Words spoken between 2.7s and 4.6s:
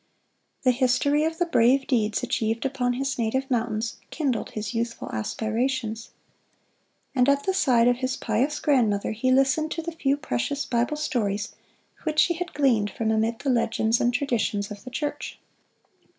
his native mountains, kindled